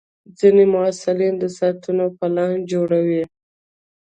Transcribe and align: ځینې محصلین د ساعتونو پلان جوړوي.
ځینې 0.39 0.63
محصلین 0.73 1.33
د 1.39 1.45
ساعتونو 1.57 2.05
پلان 2.17 2.53
جوړوي. 2.71 3.23